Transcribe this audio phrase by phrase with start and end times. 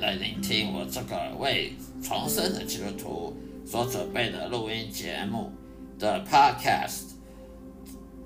[0.00, 3.36] 来聆听我这个为重生的基督徒
[3.66, 5.52] 所准备的录音节目
[5.98, 7.10] 的 Podcast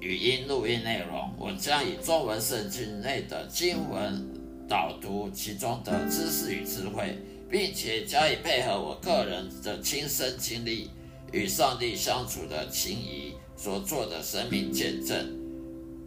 [0.00, 1.34] 语音录音内容。
[1.36, 4.24] 我将以中文圣经内的经文
[4.68, 7.18] 导读其中的知识与智慧，
[7.50, 10.90] 并且加以配合我个人的亲身经历
[11.32, 15.28] 与上帝相处的情谊所做的生命见证，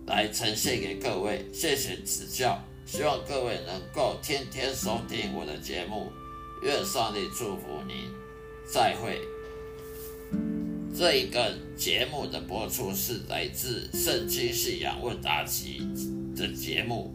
[0.06, 1.46] 来呈现给各位。
[1.54, 2.58] 谢谢指教。
[2.88, 6.10] 希望各位能够天天收听我的节目，
[6.64, 8.10] 愿上帝祝福您。
[8.66, 9.20] 再会。
[10.96, 15.82] 这一个节目的播出是来自《圣经信仰问答集》
[16.34, 17.14] 的节目，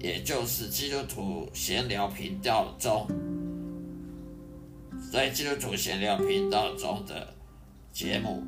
[0.00, 3.06] 也就是基督徒闲聊频道中，
[5.12, 7.34] 在基督徒闲聊频道中的
[7.92, 8.42] 节目，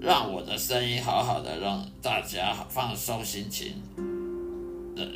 [0.00, 3.74] 让我的声音好好的让大家放松心情。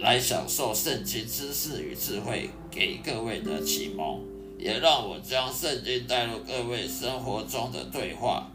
[0.01, 4.21] 来享受圣经知识与智慧给各位的启蒙，
[4.59, 8.51] 也让我将圣经带入各位生活中的对话。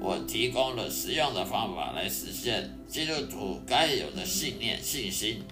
[0.00, 5.42] 我提供了实用的方法来实现基督徒该有的信念、信心，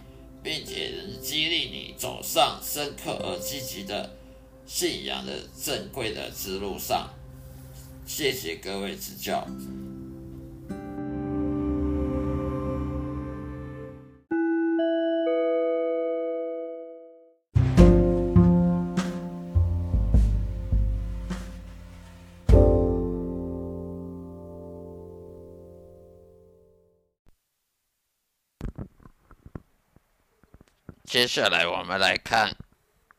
[0.42, 4.10] 并且能激励你走上深刻而积极的
[4.66, 7.08] 信仰的正规的之路上。
[8.06, 9.44] 谢谢各位指教。
[31.10, 32.56] 接下来，我们来看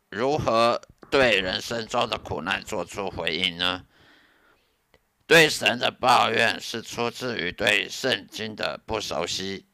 [0.10, 3.84] 如何对人生中的苦难做出回应呢？
[5.28, 9.68] 对神的抱怨是出自于对圣经的不熟悉。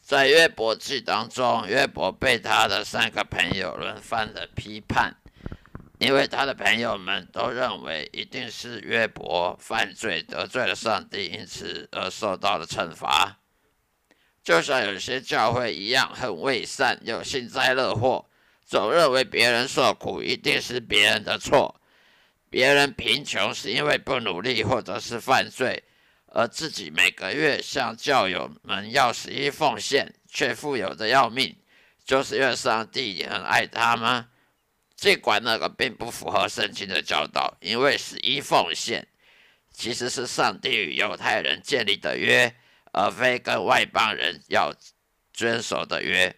[0.00, 5.16] 在约伯记当中，约伯被他的三个朋友轮番的批判，
[5.98, 13.40] 因为他的朋友们都认为一定是约伯犯罪得罪了上帝，因此而受到了惩罚。
[14.46, 18.24] 就像有些教会一样，很伪善又幸灾乐祸，
[18.64, 21.74] 总认为别人受苦一定是别人的错，
[22.48, 25.82] 别人贫穷是因为不努力或者是犯罪，
[26.26, 31.56] 而自己每个月向教友们要十一奉献，却富有的要命，
[32.04, 34.28] 就是因为上帝也很爱他吗？
[34.94, 39.08] 尽管那个并不符合圣经的教导，因为十一奉献
[39.72, 42.54] 其实是上帝与犹太人建立的约。
[42.96, 44.74] 而非跟外邦人要
[45.30, 46.34] 遵守的约。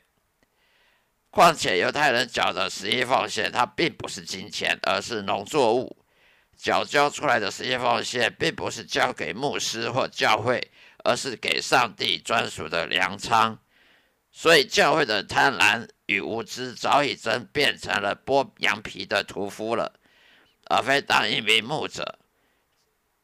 [1.31, 6.05] 况且犹太人缴的十一奉献，它并不是金钱，而是农作物。
[6.57, 10.73] 缴交出来的十一奉献，并不是交给牧师或教会，
[11.05, 13.57] 而是给上帝专属的粮仓。
[14.33, 20.01] 所以教会的贪婪与无知，早已真变成了剥羊皮的屠夫了，
[20.69, 22.18] 而非当一名牧者。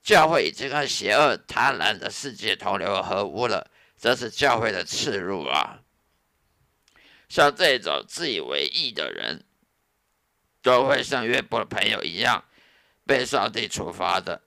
[0.04, 5.80] 教会已经和邪恶贪婪的世界同流合污了，这是教会的耻辱啊！
[7.30, 9.42] 像这种自以为义的人，
[10.60, 12.44] 都会像约伯的朋友一样
[13.06, 14.42] 被上帝处罚的。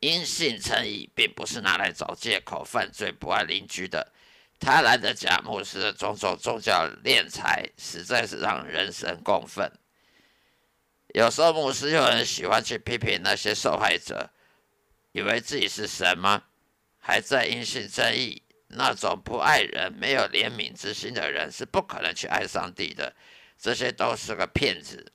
[0.00, 4.12] 因信称义，并不是拿来找借口犯罪、不爱邻居的。
[4.58, 9.70] 贪婪的假牧师的种种宗教敛财，实在是让人神共愤。
[11.14, 14.30] 有时候牧师又很喜欢去批评那些受害者，
[15.12, 16.44] 以为自己是神吗？
[16.98, 23.14] 还在因信正义，那种不爱人、没有怜悯之心的人是不可能去爱上帝的。
[23.58, 25.12] 这些都是个骗子。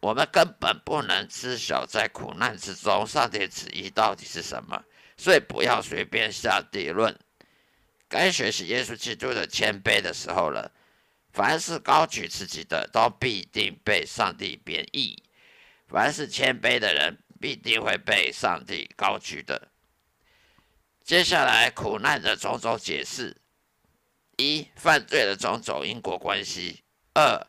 [0.00, 4.84] 我们根本不能知晓在苦难之中上帝旨意到底是什么，
[5.16, 7.16] 所以不要随便下定论。
[8.08, 10.70] 该学习耶稣基督的谦卑的时候了。
[11.32, 15.16] 凡是高举自己的，都必定被上帝贬义；
[15.88, 19.68] 凡是谦卑的人，必定会被上帝高举的。
[21.02, 23.36] 接下来，苦难的种种解释：
[24.36, 26.82] 一、犯罪的种种因果关系；
[27.14, 27.46] 二、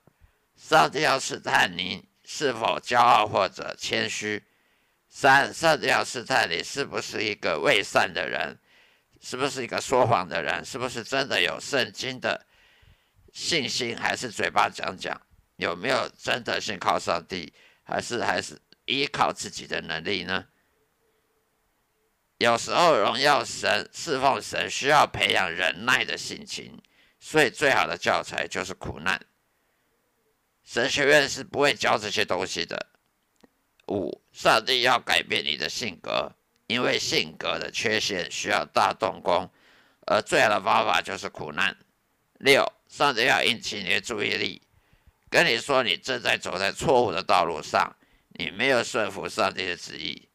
[0.56, 4.39] 上帝要试探你是否骄傲或者谦虚；
[5.09, 8.57] 三、上帝要试探你是不是一个伪善的人，
[9.19, 12.45] 是不是一个说谎的人，是不是真的有圣经的。
[13.33, 15.19] 信心还是嘴巴讲讲，
[15.57, 17.51] 有没有真的信靠上帝，
[17.83, 20.45] 还是还是依靠自己的能力呢？
[22.38, 26.81] 有时候荣耀神、侍奉神需要培养忍耐的心情，
[27.19, 29.19] 所以最好的教材就是苦难。
[30.63, 32.88] 神学院是不会教这些东西的。
[33.88, 36.31] 五，上帝要改变你的性格，
[36.68, 39.50] 因为性格的缺陷需要大动工，
[40.06, 41.75] 而最好的方法就是苦难。
[42.43, 44.61] 六，上帝要引起你的注意力，
[45.29, 47.95] 跟你说你正在走在错误的道路上，
[48.37, 50.27] 你没有顺服上帝的旨意。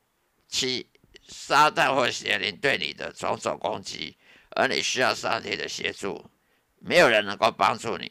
[0.48, 0.88] 七，
[1.28, 4.16] 撒旦或邪灵对你的种种攻击，
[4.56, 6.30] 而你需要上帝的协助，
[6.78, 8.08] 没有人能够帮助你，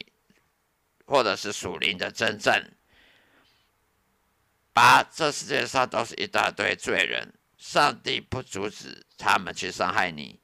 [1.04, 2.70] 或者是属灵的征战。
[4.72, 10.38] 八，这世界上都是一大堆罪人，上帝不阻止他们去伤害你，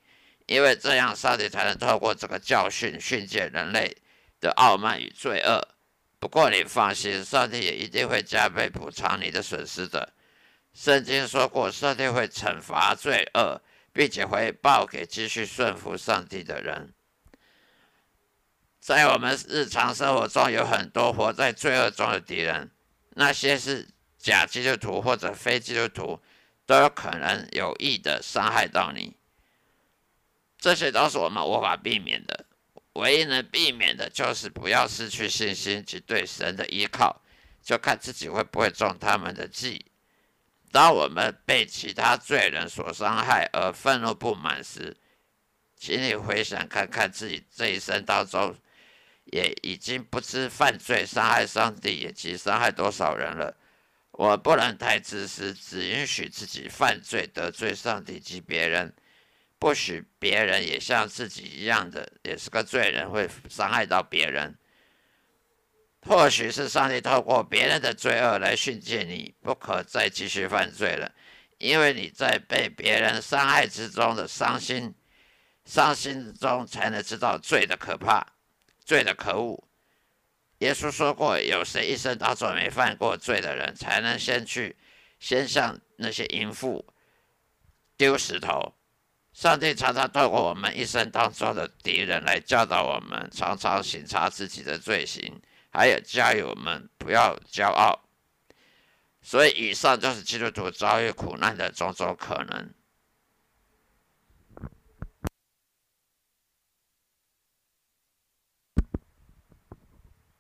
[0.47, 3.97] 因为这样上帝才能透过这个教训训诫人类
[4.41, 5.69] 的傲慢与罪恶。
[6.19, 10.13] 不过你放心，上帝也一定会加倍补偿你的损失的。
[10.73, 13.61] 圣经说过，上帝会惩罚罪恶，
[13.93, 16.93] 并且会报给继续顺服上帝的人。
[18.81, 22.71] 在我们日常生活中，有很多活在罪恶中的敌人，
[23.11, 23.89] 那些是。
[24.17, 26.19] 假基督徒或者非基督徒
[26.65, 29.15] 都有可能有意的伤害到你，
[30.65, 32.47] 这些都是我们无法避免的。
[32.95, 37.21] 唯一能避免的就是不要失去信心及对神的依靠，
[37.63, 39.85] 就看自己会不会中他们的计。
[40.73, 44.97] 当我们被其他罪人所伤害而愤怒不满时，
[45.77, 48.57] 请你回想看看自己这一生当中，
[49.25, 53.55] 也已经不知犯罪伤害上帝以及伤害多少人了。
[54.13, 58.95] 我不能太自私，只允许自己犯罪得罪上帝及别人，
[59.65, 64.55] 不许别人也像自己一样的也是个罪人，会伤害到别人。
[66.03, 71.11] 或许是上帝透过别人的罪恶来训诫你，不可再继续犯罪了，
[71.57, 74.95] 因为你在被别人伤害之中的伤心，
[75.65, 78.23] 伤心中才能知道罪的可怕，
[78.85, 79.67] 罪的可恶。
[80.59, 84.77] 耶稣说过：“有谁一生当中没犯过罪的人，才能先去，
[85.19, 86.85] 先向那些淫妇
[87.97, 88.75] 丢石头？”
[89.35, 98.01] 上帝常常透过我们一生当中的敌人来教导我们，常常审查自己的罪行，还有教育我们不要骄傲。
[99.21, 102.73] 所以，以上就是基督徒遭遇苦难的种种可能。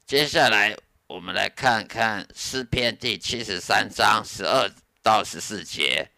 [0.06, 0.76] 接下来，
[1.08, 4.70] 我们来看看诗篇第七十三章十二
[5.02, 6.10] 到十四节，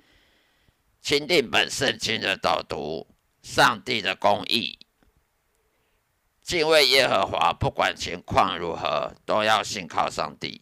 [1.07, 3.07] 钦定本圣经的导读：
[3.41, 4.77] 上帝的公义，
[6.43, 10.61] 敬畏耶和华，不管情况如何，都要信靠上帝。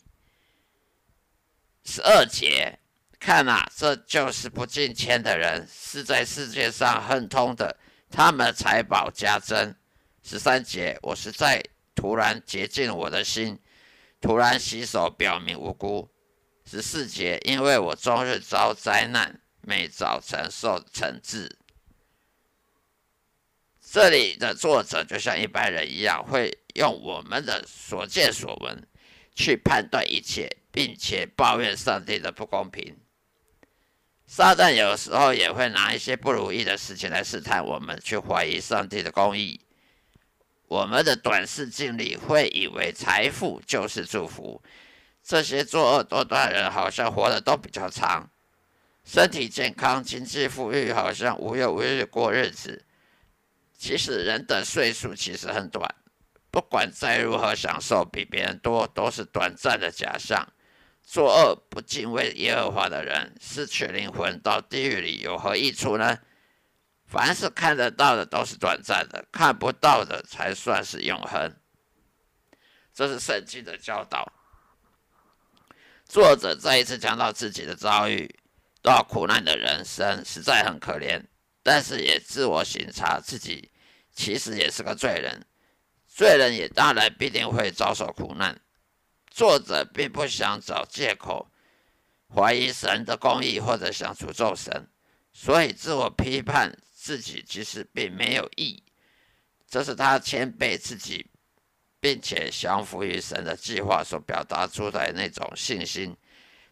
[1.87, 2.79] 十二节，
[3.19, 7.79] 看啊，这就是不敬虔的人，是在世界上亨通的，
[8.11, 9.75] 他们财宝加增。
[10.23, 11.65] 十三节，我是在。
[11.95, 13.59] 突然洁净我的心，
[14.21, 16.11] 突然洗手，表明无辜。
[16.67, 21.59] 十四节，因为我终日遭灾难，每早晨受惩治。
[23.81, 28.87] 这里的作者就像一般人一样，会用我们的所见所闻
[29.35, 32.97] 去判断一切，并且抱怨上帝的不公平。
[34.27, 39.61] 撒旦有时候也会拿一些不如意的事情来试探我们，去怀疑上帝的公义。
[40.67, 44.61] 我们的短视经历会以为财富就是祝福，
[45.23, 48.29] 这些作恶多端人好像活得都比较长，
[49.05, 52.85] 身体健康、经济富裕，好像无忧无虑过日子。
[53.77, 55.95] 其实人的岁数其实很短，
[56.51, 60.49] 不管再如何享受比别人多，都是短暂的假象。
[61.03, 66.19] 作恶不敬畏耶和华的人，失去灵魂到地狱里有何益处呢？
[67.07, 71.55] 凡是看得到的都是短暂的，看不到的才算是永恒。
[72.95, 74.33] 这是圣经的教导。
[76.07, 78.35] 作者再一次讲到自己的遭遇，
[78.85, 81.25] 到苦难的人生实在很可怜，
[81.63, 83.71] 但是也自我省察自己，
[84.13, 85.47] 其实也是个罪人。
[86.07, 88.61] 罪人也当然必定会遭受苦难。
[89.31, 91.51] 作者并不想找借口
[92.29, 94.87] 怀疑神的公义，或者想诅咒神，
[95.33, 96.77] 所以自我批判。
[97.05, 98.83] 自己其实并没有意义，
[99.69, 101.27] 这是他谦卑自己，
[102.01, 106.17] 并且降服于神的计划所表达出来那种信心，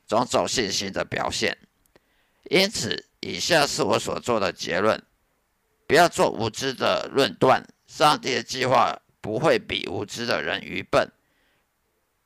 [0.06, 1.54] 种种信心的表现。
[2.50, 5.02] 因此，以下是我所做的结论：
[5.86, 7.62] 不要做无知的论断。
[7.86, 11.06] 上帝的计划不会比无知的人愚笨，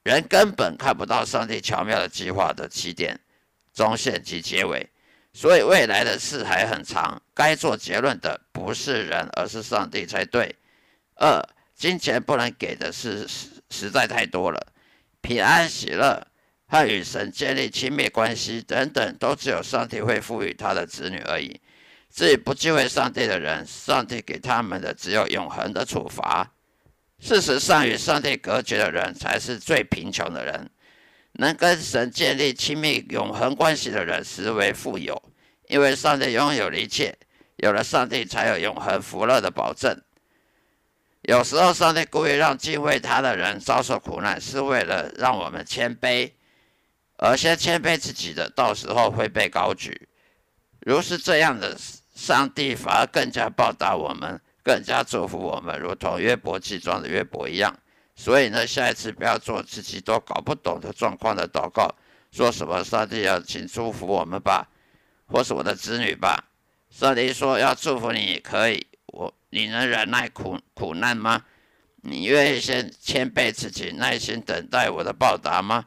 [0.04, 3.18] 人根本看不到上帝巧妙的计划的起点、
[3.74, 4.88] 中线及结尾。
[5.32, 10.54] 所以未来的事还很长，该做结论的不是人，而是上帝才对。
[11.16, 11.42] 二，
[11.74, 13.26] 金钱不能给的是
[13.68, 14.72] 实在太多了，
[15.20, 16.26] 平安喜乐
[16.68, 21.60] 和与神建立亲密关系等等，都只有上帝会赋予他的子女而已。
[22.12, 26.52] 至于不敬畏上帝的人，上帝给他们的只有永恒的处罚。
[27.18, 30.70] 事实上，与上帝隔绝的人才是最贫穷的人。
[31.38, 35.22] 能跟神建立亲密永恒关系的人，实为富有，
[35.68, 37.16] 因为上帝拥有了一切。
[37.56, 39.98] 有了上帝，才有永恒福乐的保证。
[41.22, 46.30] 有时候，上帝故意让敬畏他的人遭受苦难，是为了让我们谦卑，
[47.18, 50.08] 而先谦卑自己的，到时候会被高举。
[50.80, 51.76] 如是这样的，
[52.14, 57.76] 上帝反而更加报答我们，更加祝福我们，如同约伯记中的约伯一样。
[58.14, 61.94] 所以呢，下一次不要做自己都搞不懂的状况的祷告，
[62.32, 64.68] 说什么上帝要请祝福我们吧，
[65.26, 66.44] 或是我的子女吧。
[66.90, 71.44] 上帝说要祝福你也，可以，我你能忍耐苦苦难吗？
[72.02, 75.84] 你愿意先谦卑自己，耐心等待我的报答吗？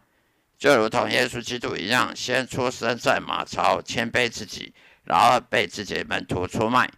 [0.60, 4.74] 就如同耶稣基督一样，先出生在马槽，谦卑自己，
[5.06, 6.92] 然后被自己门徒出卖，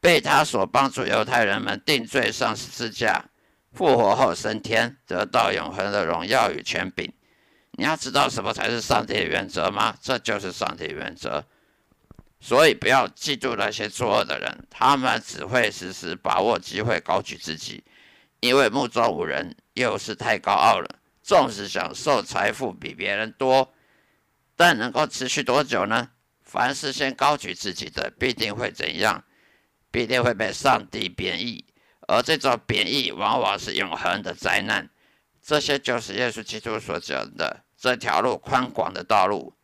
[0.00, 3.24] 被他所帮助犹太人们定罪上十字架。
[3.72, 7.12] 复活后升天，得到永恒的荣耀与权柄。
[7.72, 9.96] 你要知道什么才是上帝的原则吗？
[10.00, 11.44] 这就是上帝原则。
[12.40, 17.82] 所以不要嫉妒那些作恶的人，他们只会时时把握机会高举自己，
[18.40, 20.99] 因为目中无人，又是太高傲了。
[21.30, 23.72] 纵使享受财富比别人多，
[24.56, 26.10] 但能够持续多久呢？
[26.42, 29.22] 凡是先高举自己的，必定会怎样？
[29.92, 31.64] 必定会被上帝贬义。
[32.08, 34.90] 而这种贬义往往是永恒的灾难。
[35.40, 39.54] 这些就是耶稣基督所讲的这条路宽广的道路。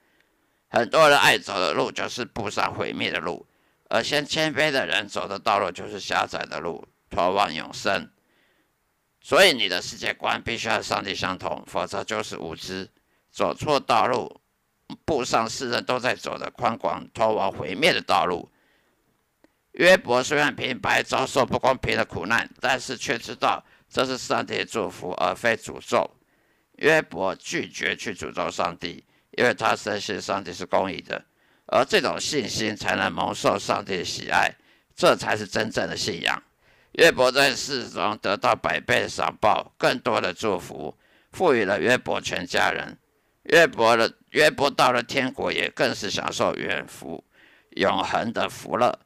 [0.68, 3.44] 很多人爱走的路就是步上毁灭的路，
[3.88, 8.08] 而先谦卑的人走的道路就是狭窄的路，通往永生。
[9.26, 12.88] 所以你的世界观必须和上帝相同，否则就是无知，
[13.32, 14.40] 走错道路，
[15.04, 18.48] 步上世人都在走的宽广通往毁灭的道路。
[19.72, 26.08] 约伯虽然平白遭受不公平的苦难，但是却知道这是上帝的祝福，而非诅咒。
[26.74, 31.20] 约伯拒绝去诅咒上帝，因为他深信上帝是公义的，
[31.66, 34.54] 而这种信心才能蒙受上帝的喜爱，
[34.94, 36.40] 这才是真正的信仰。
[36.96, 40.96] 约伯在世中得到百倍的赏报，更多的祝福，
[41.30, 42.96] 赋予了约伯全家人。
[43.42, 47.22] 约伯的约伯到了天国，也更是享受远福、
[47.72, 48.98] 永恒的福乐。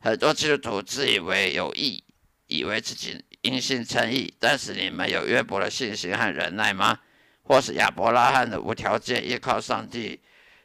[0.00, 2.02] 很多基督徒自以为有义，
[2.46, 6.98] 以为自己因信称义，但是你们有约伯的信心和忍耐吗？
[7.42, 10.18] 或是亚伯拉罕的无条件依靠上帝、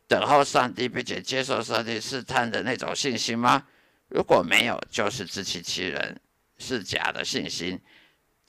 [0.07, 3.65] 等候上帝并且接受上帝试探的那种信心吗？
[4.07, 6.17] 如果没有，就是自欺欺人，
[6.57, 7.79] 是假的信心，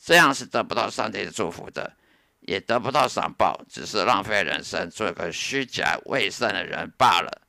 [0.03, 1.97] 这样是得不到上帝的祝福的，
[2.41, 7.48] 也得不到赏报，只是浪费人生，做个虚假伪善的人罢了。